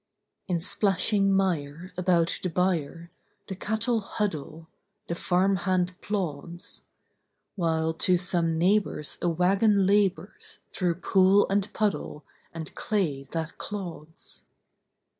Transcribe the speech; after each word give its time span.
In 0.47 0.59
splashing 0.59 1.31
mire 1.31 1.93
about 1.95 2.39
the 2.41 2.49
byre 2.49 3.11
The 3.47 3.55
cattle 3.55 3.99
huddle, 4.01 4.67
the 5.07 5.13
farm 5.13 5.57
hand 5.57 5.93
plods; 6.01 6.85
While 7.55 7.93
to 7.93 8.17
some 8.17 8.57
neighbor's 8.57 9.19
a 9.21 9.29
wagon 9.29 9.85
labors 9.85 10.61
Through 10.71 11.01
pool 11.01 11.45
and 11.51 11.71
puddle 11.73 12.25
and 12.51 12.73
clay 12.73 13.25
that 13.25 13.59
clods. 13.59 14.45